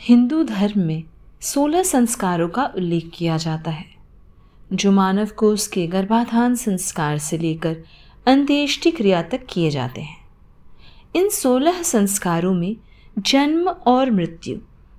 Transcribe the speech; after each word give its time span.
हिंदू 0.00 0.42
धर्म 0.42 0.80
में 0.80 1.02
सोलह 1.42 1.82
संस्कारों 1.82 2.48
का 2.48 2.64
उल्लेख 2.76 3.10
किया 3.14 3.36
जाता 3.36 3.70
है, 3.70 3.84
जो 4.72 4.92
मानव 4.92 5.28
को 5.36 5.50
उसके 5.52 5.86
गर्भाधान 5.86 6.54
संस्कार 6.54 7.18
से 7.18 7.38
लेकर 7.38 7.76
अंत्येष्टि 8.26 8.90
क्रिया 8.90 9.20
तक 9.22 9.44
किए 9.50 9.70
जाते 9.70 10.00
हैं। 10.00 10.16
इन 11.16 11.28
सोलह 11.28 11.82
संस्कारों 11.82 12.52
में 12.54 12.76
जन्म 13.18 13.68
और 13.68 14.10
मृत्यु 14.10 14.56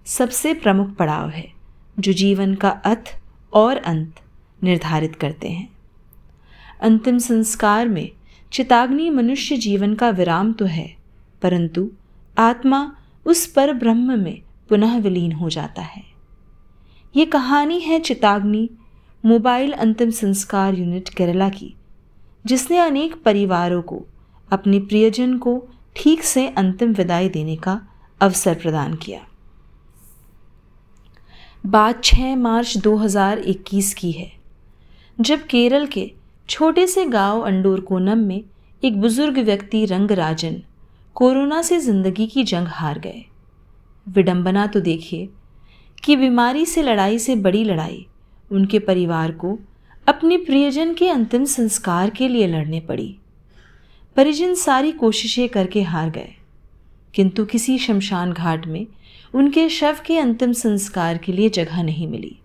सबसे 0.07 0.53
प्रमुख 0.53 0.93
पड़ाव 0.95 1.29
है, 1.29 1.47
जो 1.99 2.13
जीवन 2.13 2.53
का 2.55 2.69
अथ 2.69 3.13
और 3.53 3.77
अंत 3.77 4.21
निर्धारित 4.61 5.15
करते 5.15 5.49
हैं। 5.49 5.67
अंतिम 6.81 7.17
संस्कार 7.19 7.87
में 7.87 8.11
चिताग्नि 8.51 9.09
मनुष्य 9.09 9.57
जीवन 9.57 9.95
का 9.95 10.09
विराम 10.09 10.53
तो 10.53 10.65
है, 10.65 10.87
परंतु 11.41 11.89
आत्मा 12.37 12.91
उस 13.25 13.45
पर 13.47 13.73
ब्रह्म 13.73 14.19
में 14.19 14.41
पुनः 14.69 14.97
विलीन 14.99 15.31
हो 15.31 15.49
जाता 15.49 15.81
है। 15.81 16.03
ये 17.15 17.25
कहानी 17.25 17.79
है 17.79 17.99
चिताग्नि 17.99 18.69
मोबाइल 19.23 19.71
अंतिम 19.71 20.09
संस्कार 20.09 20.75
यूनिट 20.75 21.09
केरला 21.09 21.49
की, 21.49 21.73
जिसने 22.45 22.77
अनेक 22.77 23.21
परिवारों 23.23 23.81
को, 23.81 24.01
अपने 24.49 24.79
प्रियजन 24.79 25.37
को 25.37 25.61
ठीक 25.95 26.23
से 26.23 26.47
अंतिम 26.47 26.93
विदाई 26.93 27.29
देने 27.29 27.55
का 27.55 27.79
अवसर 28.21 28.55
प्रदान 28.55 28.95
किया। 28.95 29.19
बात 31.63 32.03
6 32.03 32.35
मार्च 32.35 32.77
2021 32.77 33.93
की 33.93 34.11
है, 34.11 34.31
जब 35.17 35.45
केरल 35.45 35.85
के 35.87 36.11
छोटे 36.49 36.85
से 36.87 37.05
गाँव 37.05 37.41
अंडोरकोनम 37.41 38.17
में 38.17 38.43
एक 38.83 38.99
बुज़ुर्ग 39.01 39.37
व्यक्ति 39.39 39.85
रंगराजन 39.85 40.61
कोरोना 41.15 41.61
से 41.61 41.79
ज़िंदगी 41.79 42.27
की 42.27 42.43
जंग 42.43 42.67
हार 42.67 42.99
गए। 42.99 43.23
विडंबना 44.09 44.67
तो 44.67 44.79
देखिए 44.79 45.29
कि 46.03 46.15
बीमारी 46.15 46.65
से 46.65 46.83
लड़ाई 46.83 47.19
से 47.19 47.35
बड़ी 47.35 47.63
लड़ाई 47.63 48.05
उनके 48.51 48.79
परिवार 48.79 49.31
को 49.31 49.59
अपने 50.07 50.37
प्रियजन 50.37 50.93
के 50.93 51.09
अंतिम 51.09 51.45
संस्कार 51.45 52.09
के 52.09 52.27
लिए 52.27 52.47
लड़ने 52.47 52.79
पड़ी। 52.79 53.17
परिजन 54.15 54.53
सारी 54.53 54.91
कोशिशें 54.91 55.49
करके 55.49 55.81
हार 55.81 56.09
गए। 56.09 56.33
किंतु 57.13 57.45
किसी 57.45 57.77
शमशान 57.77 58.33
घाट 58.33 58.67
में 58.67 58.87
उनके 59.35 59.69
शव 59.69 59.97
के 60.05 60.17
अंतिम 60.17 60.51
संस्कार 60.51 61.17
के 61.17 61.31
लिए 61.31 61.49
जगह 61.49 61.83
नहीं 61.83 62.07
मिली। 62.07 62.37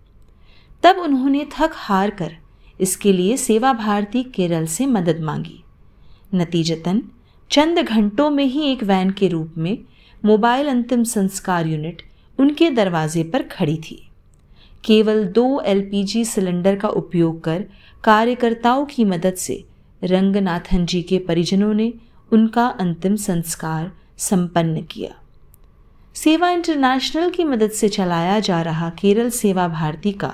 तब 0.83 0.95
उन्होंने 0.95 1.45
थक 1.59 1.71
हार 1.73 2.09
कर 2.09 2.37
इसके 2.81 3.13
लिए 3.13 3.37
सेवा 3.37 3.73
भारती 3.73 4.23
केरल 4.23 4.65
से 4.65 4.85
मदद 4.85 5.19
मांगी। 5.21 5.63
नतीजतन 6.35 7.01
चंद 7.49 7.79
घंटों 7.79 8.29
में 8.29 8.45
ही 8.45 8.71
एक 8.71 8.83
वैन 8.83 9.09
के 9.09 9.27
रूप 9.27 9.53
में 9.57 9.77
मोबाइल 10.25 10.67
अंतिम 10.67 11.03
संस्कार 11.03 11.67
यूनिट 11.67 12.01
उनके 12.39 12.69
दरवाजे 12.69 13.23
पर 13.23 13.43
खड़ी 13.43 13.77
थी। 13.77 14.03
केवल 14.83 15.23
दो 15.25 15.61
एलपीजी 15.61 16.25
सिलेंडर 16.25 16.75
का 16.75 16.87
उपयोग 16.87 17.43
कर 17.43 17.65
कार्यकर्ताओं 18.03 18.85
की 18.85 19.05
मदद 19.05 19.33
से 19.33 19.63
रंगनाथन 20.03 20.85
जी 20.85 21.01
के 21.01 21.19
परिजनों 21.19 21.73
ने 21.73 21.93
उनका 22.31 22.67
अंतिम 22.79 23.15
संस्कार 23.15 23.91
संपन्न 24.17 24.81
किया। 24.81 25.13
सेवा 26.15 26.49
इंटरनेशनल 26.49 27.29
की 27.29 27.43
मदद 27.43 27.71
से 27.71 27.89
चलाया 27.89 28.39
जा 28.39 28.61
रहा 28.61 28.89
केरल 28.89 29.29
सेवा 29.29 29.67
भारती 29.67 30.11
का 30.11 30.33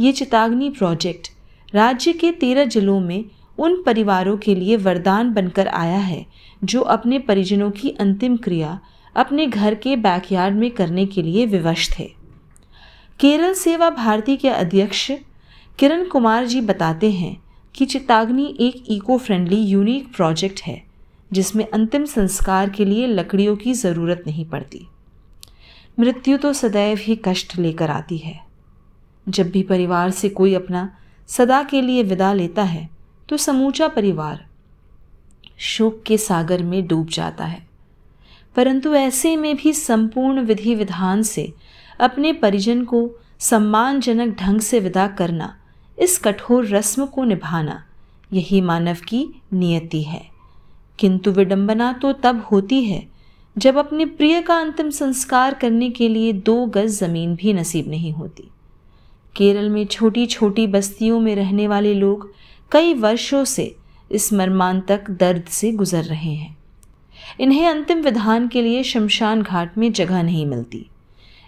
ये 0.00 0.12
चिताग्नि 0.12 0.70
प्रोजेक्ट 0.70 1.28
राज्य 1.74 2.12
के 2.12 2.30
तेरह 2.32 2.64
जिलों 2.64 3.00
में 3.00 3.24
उन 3.58 3.82
परिवारों 3.82 4.36
के 4.36 4.54
लिए 4.54 4.76
वरदान 4.76 5.32
बनकर 5.34 5.68
आया 5.68 5.98
है, 5.98 6.26
जो 6.64 6.80
अपने 6.80 7.18
परिजनों 7.18 7.70
की 7.70 7.90
अंतिम 7.90 8.36
क्रिया 8.36 8.78
अपने 9.18 9.46
घर 9.46 9.74
के 9.74 9.96
बैकयार्ड 9.96 10.54
में 10.54 10.70
करने 10.70 11.06
के 11.06 11.22
लिए 11.22 11.46
विवश 11.46 11.88
थे। 11.98 12.04
केरल 13.20 13.54
सेवा 13.54 13.90
भारती 13.90 14.36
के 14.36 14.48
अध्यक्ष 14.48 15.10
किरण 15.78 16.08
कुमार 16.08 16.46
जी 16.46 16.60
बताते 16.60 17.10
हैं 17.10 17.36
कि 17.74 17.86
चिताग्नि 17.86 18.54
एक 18.60 18.84
इको 18.88 19.18
फ्रेंडली 19.18 19.56
यूनिक 19.56 20.14
प्रोजेक्ट 20.16 20.62
है, 20.62 20.82
जिसमें 21.32 21.64
अंतिम 21.64 22.04
संस्कार 22.04 22.70
के 22.70 22.84
लिए 22.84 23.06
लकड़ियों 23.06 23.56
की 23.56 23.72
ज़रूरत 23.74 24.22
नहीं 24.26 24.44
पड़ती। 24.46 24.86
मृत्यु 26.00 26.36
तो 26.38 26.52
सदैव 26.52 26.98
ही 26.98 27.16
कष्ट 27.24 27.56
लेकर 27.58 27.90
आती 27.90 28.18
है। 28.18 28.38
जब 29.26 29.50
भी 29.50 29.62
परिवार 29.62 30.10
से 30.10 30.28
कोई 30.28 30.54
अपना 30.54 30.88
सदा 31.28 31.62
के 31.62 31.82
लिए 31.82 32.02
विदा 32.02 32.32
लेता 32.32 32.62
है 32.62 32.88
तो 33.28 33.36
समूचा 33.36 33.88
परिवार 33.88 34.46
शोक 35.58 36.02
के 36.06 36.18
सागर 36.18 36.62
में 36.62 36.86
डूब 36.86 37.08
जाता 37.08 37.44
है। 37.44 37.67
परंतु 38.58 38.94
ऐसे 38.94 39.36
में 39.36 39.56
भी 39.56 39.72
संपूर्ण 39.72 40.40
विधि 40.40 40.74
विधान 40.74 41.22
से 41.22 41.52
अपने 42.00 42.32
परिजन 42.32 42.84
को 42.84 43.10
सम्मानजनक 43.38 44.36
ढंग 44.38 44.60
से 44.60 44.80
विदा 44.80 45.06
करना, 45.06 45.56
इस 45.98 46.18
कठोर 46.18 46.66
रस्म 46.66 47.06
को 47.06 47.24
निभाना, 47.24 47.84
यही 48.32 48.60
मानव 48.60 48.96
की 49.08 49.42
नियति 49.52 50.02
है। 50.02 50.28
किंतु 50.98 51.30
विडंबना 51.30 51.92
तो 51.92 52.12
तब 52.12 52.48
होती 52.52 52.84
है, 52.84 53.08
जब 53.58 53.76
अपने 53.76 54.06
प्रिय 54.06 54.42
का 54.42 54.58
अंतिम 54.58 54.90
संस्कार 54.90 55.54
करने 55.54 55.90
के 55.90 56.08
लिए 56.08 56.32
दो 56.32 56.66
गज 56.66 56.86
ज़मीन 56.86 57.34
भी 57.34 57.52
नसीब 57.52 57.88
नहीं 57.88 58.12
होती। 58.12 58.50
केरल 59.36 59.68
में 59.68 59.86
छोटी 59.86 60.26
छोटी 60.26 60.66
बस्तियों 60.66 61.20
में 61.20 61.36
रहने 61.36 61.68
वाले 61.68 61.94
लोग 61.94 62.32
कई 62.72 62.94
वर्षों 62.94 63.44
से 63.44 63.76
इस 64.12 64.32
मर्मांतक 64.32 65.10
दर्द 65.10 65.42
से 65.42 65.72
गुजर 65.72 66.04
रहे 66.04 66.34
हैं। 66.34 66.57
इन्हें 67.40 67.68
अंतिम 67.68 68.00
विधान 68.00 68.48
के 68.48 68.62
लिए 68.62 68.82
शमशान 68.82 69.42
घाट 69.42 69.78
में 69.78 69.92
जगह 69.92 70.22
नहीं 70.22 70.46
मिलती। 70.46 70.86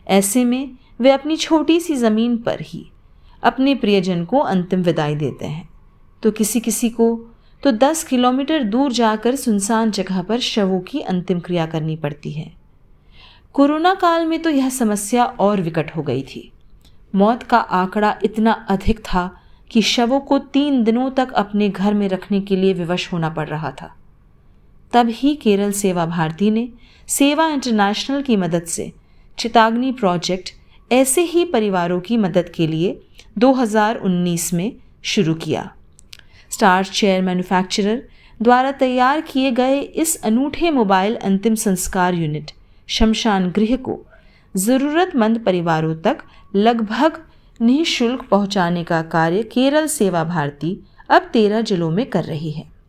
ऐसे 0.07 0.45
में 0.45 0.71
वे 1.01 1.11
अपनी 1.11 1.37
छोटी 1.37 1.81
सी 1.81 1.95
ज़मीन 1.95 2.37
पर 2.37 2.61
ही 2.61 2.91
अपने 3.43 3.75
प्रियजन 3.75 4.25
को 4.25 4.39
अंतिम 4.39 4.83
विदाई 4.83 5.15
देते 5.15 5.47
हैं। 5.47 5.69
तो 6.23 6.31
किसी 6.31 6.61
किसी 6.61 6.89
को 6.91 7.27
तो 7.63 7.73
दस 7.73 8.05
किलोमीटर 8.05 8.63
दूर 8.63 8.93
जाकर 8.93 9.37
सुनसान 9.37 9.91
जगह 9.91 10.23
पर 10.23 10.39
शवों 10.39 10.81
की 10.81 11.01
अंतिम 11.01 11.41
क्रिया 11.41 11.67
करनी 11.67 11.97
पड़ती 11.97 12.33
है। 12.33 12.53
कोरोना 13.55 13.95
काल 13.95 14.27
में 14.27 14.43
तो 14.43 14.51
यह 14.51 14.69
समस्या 14.69 15.25
और 15.25 15.61
विकट 15.61 15.97
हो 15.97 16.03
गई 16.03 16.23
थी। 16.23 16.53
मौत 17.15 17.43
का 17.43 17.59
आंकड़ा 17.59 18.19
इतना 18.25 18.53
अधिक 18.53 19.01
था 19.01 19.31
कि 19.71 19.83
शवों 19.83 20.21
को 20.21 20.39
तीन 20.39 20.85
दिनों 20.85 21.11
तक 21.11 21.33
अपने 21.33 21.69
घर 21.69 21.95
में 21.95 22.09
रखने 22.09 22.41
के 22.41 22.57
लिए 22.57 22.75
विवश 22.75 23.13
होना 23.13 23.29
पड़ 23.29 23.49
रहा 23.49 23.71
था। 23.71 23.95
तब 24.93 25.09
ही 25.09 25.35
केरल 25.35 25.73
सेवा 25.73 26.07
भारती 26.07 26.51
ने 26.51 26.69
सेवा 27.09 27.49
इंटरनेशनल 27.49 28.23
की 28.23 28.37
मदद 28.37 28.65
से 28.65 28.93
चिताग्नि 29.39 29.93
प्रोजेक्ट 29.93 30.51
ऐसे 30.93 31.23
ही 31.23 31.45
परिवारों 31.45 32.01
की 32.01 32.17
मदद 32.17 32.49
के 32.49 32.67
लिए 32.67 33.01
2019 33.39 34.53
में 34.53 34.73
शुरू 35.03 35.35
किया। 35.35 35.71
स्टार 36.51 36.85
चेयर 36.85 37.23
मैन्युफैक्चरर 37.23 38.03
द्वारा 38.43 38.73
तैयार 38.73 39.21
किए 39.21 39.51
गए 39.51 39.81
इस 39.81 40.23
अनूठे 40.23 40.71
मोबाइल 40.71 41.17
अंतिम 41.17 41.55
संस्कार 41.55 42.15
यूनिट 42.15 42.51
शमशान 42.89 43.51
गृह 43.51 43.77
को 43.77 43.99
ज़रूरतमंद 44.57 45.39
परिवारों 45.39 45.95
तक 45.95 46.19
लगभग 46.55 47.23
निःशुल्क 47.61 48.23
पहुँचाने 48.31 48.85
का 48.85 49.03
कार्य 49.03 49.43
केरल 49.43 49.87
सेवा 49.87 50.25
भारती 50.25 50.77
अब 51.09 51.31
तेरह 51.33 51.61
जिलों 51.61 51.91
में 51.91 52.07
कर 52.07 52.25
रही 52.25 52.51
है। 52.51 52.80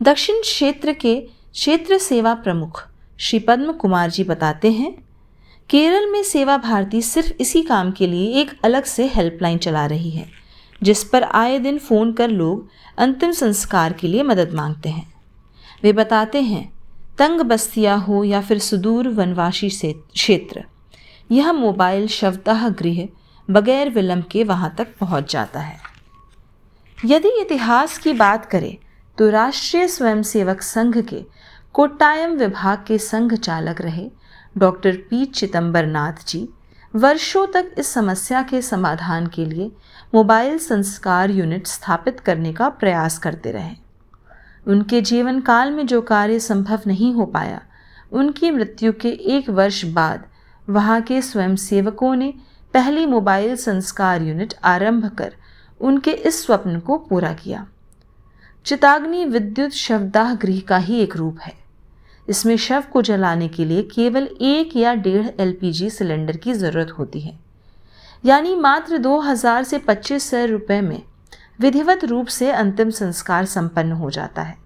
दक्षिण 0.00 0.40
क्षेत्र 0.40 0.92
के 0.92 1.14
क्षेत्र 1.52 1.98
सेवा 1.98 2.32
प्रमुख 2.34 2.82
श्री 3.18 3.38
पद्म 3.38 3.72
कुमार 3.72 4.10
जी 4.10 4.24
बताते 4.24 4.70
हैं, 4.72 4.92
केरल 5.70 6.10
में 6.10 6.22
सेवा 6.22 6.56
भारती 6.56 7.00
सिर्फ़ 7.02 7.32
इसी 7.40 7.62
काम 7.62 7.90
के 7.90 8.06
लिए 8.06 8.40
एक 8.40 8.50
अलग 8.64 8.84
से 8.84 9.06
हेल्पलाइन 9.06 9.58
चला 9.58 9.86
रही 9.86 10.10
है, 10.10 10.26
जिस 10.82 11.04
पर 11.04 11.22
आए 11.22 11.58
दिन 11.58 11.78
फ़ोन 11.78 12.12
कर 12.12 12.28
लोग 12.28 12.68
अंतिम 12.98 13.32
संस्कार 13.32 13.92
के 13.92 14.08
लिए 14.08 14.22
मदद 14.22 14.52
मांगते 14.54 14.88
हैं। 14.88 15.12
वे 15.82 15.92
बताते 15.92 16.42
हैं, 16.42 16.72
तंग 17.18 17.40
बस्तियाँ 17.42 17.98
हो 17.98 18.22
या 18.24 18.40
फिर 18.40 18.58
सुदूर 18.60 19.08
वनवासी 19.08 19.68
क्षेत्र, 19.68 20.64
यह 21.30 21.52
मोबाइल 21.52 22.06
शवदाह 22.10 22.68
गृह 22.70 23.06
बगैर 23.48 23.90
विलंब 23.90 24.24
के 24.24 24.44
वहाँ 24.44 24.74
तक 24.78 24.96
पहुँच 25.00 25.32
जाता 25.32 25.60
है। 25.60 25.78
यदि 26.98 27.40
इतिहास 27.40 27.98
की 27.98 28.12
बात 28.14 28.46
करें 28.46 28.76
तो 29.18 29.28
राष्ट्रीय 29.30 29.86
स्वयंसेवक 29.88 30.62
संघ 30.62 30.96
के 31.00 31.24
कोट्टायम 31.72 32.30
विभाग 32.30 32.84
के 32.86 32.98
संघ 32.98 33.34
चालक 33.34 33.80
रहे 33.80 34.08
डॉक्टर 34.58 34.96
पी 35.10 35.24
चिदम्बर 35.24 35.86
नाथ 35.86 36.26
जी 36.28 36.48
वर्षों 36.94 37.46
तक 37.46 37.70
इस 37.78 37.86
समस्या 37.86 38.42
के 38.42 38.60
समाधान 38.62 39.26
के 39.26 39.44
लिए 39.44 39.70
मोबाइल 40.14 40.58
संस्कार 40.58 41.30
यूनिट 41.30 41.66
स्थापित 41.66 42.20
करने 42.20 42.52
का 42.52 42.68
प्रयास 42.68 43.18
करते 43.18 43.52
रहे। 43.52 43.74
उनके 44.66 45.00
जीवन 45.00 45.40
काल 45.40 45.70
में 45.70 45.86
जो 45.86 46.00
कार्य 46.02 46.38
संभव 46.38 46.82
नहीं 46.86 47.12
हो 47.14 47.26
पाया, 47.26 47.60
उनकी 48.12 48.50
मृत्यु 48.50 48.92
के 48.92 49.10
एक 49.36 49.50
वर्ष 49.50 49.84
बाद 49.84 50.24
वहाँ 50.68 51.00
के 51.00 51.22
स्वयंसेवकों 51.22 52.14
ने 52.16 52.32
पहली 52.74 53.06
मोबाइल 53.06 53.56
संस्कार 53.56 54.22
यूनिट 54.22 54.54
आरंभ 54.64 55.08
कर 55.08 55.34
उनके 55.80 56.10
इस 56.10 56.44
स्वप्न 56.46 56.78
को 56.80 56.98
पूरा 56.98 57.32
किया। 57.32 57.66
चिताग्नि 58.66 59.24
विद्युत 59.24 59.70
शवदाह 59.70 60.34
गृह 60.34 60.60
का 60.60 60.76
ही 60.76 61.00
एक 61.00 61.16
रूप 61.16 61.38
है। 61.40 61.52
इसमें 62.28 62.56
शव 62.56 62.84
को 62.92 63.02
जलाने 63.02 63.48
के 63.48 63.64
लिए 63.64 63.82
केवल 63.82 64.28
एक 64.40 64.76
या 64.76 64.94
डेढ़ 64.94 65.26
एलपीजी 65.40 65.90
सिलेंडर 65.90 66.36
की 66.36 66.52
ज़रूरत 66.52 66.90
होती 66.98 67.20
है। 67.20 67.38
यानी 68.24 68.54
मात्र 68.54 68.98
2000 68.98 69.62
से 69.64 69.78
पच्चीस 69.78 70.30
सौ 70.30 70.44
रुपये 70.44 70.80
में 70.80 71.02
विधिवत 71.60 72.04
रूप 72.04 72.26
से 72.26 72.50
अंतिम 72.50 72.90
संस्कार 72.90 73.44
संपन्न 73.44 73.92
हो 73.92 74.10
जाता 74.10 74.42
है। 74.42 74.56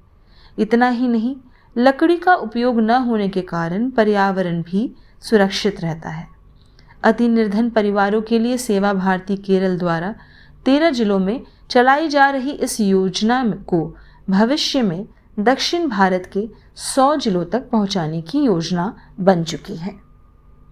इतना 0.58 0.88
ही 0.88 1.08
नहीं, 1.08 1.36
लकड़ी 1.78 2.16
का 2.16 2.34
उपयोग 2.34 2.80
न 2.80 2.90
होने 2.90 3.28
के 3.28 3.40
कारण 3.40 3.90
पर्यावरण 3.90 4.62
भी 4.62 4.94
सुरक्षित 5.20 5.80
रहता 5.80 6.08
है। 6.08 6.26
अति 7.02 7.28
निर्धन 7.28 7.70
परिवारों 7.70 8.22
के 8.22 8.38
लिए 8.38 8.58
सेवा 8.58 8.92
भारती 8.92 9.36
केरल 9.36 9.78
द्वारा 9.78 10.14
तेरह 10.64 10.90
जिलों 10.90 11.18
में 11.18 11.42
चलाई 11.70 12.08
जा 12.08 12.30
रही 12.30 12.50
इस 12.50 12.80
योजना 12.80 13.44
को 13.66 13.96
भविष्य 14.30 14.82
में 14.82 15.06
दक्षिण 15.38 15.88
भारत 15.88 16.30
के 16.32 16.48
सौ 16.76 17.16
जिलों 17.16 17.44
तक 17.44 17.70
पहुँचाने 17.70 18.22
की 18.22 18.38
योजना 18.38 18.96
बन 19.20 19.44
चुकी 19.44 19.76
है। 19.76 20.09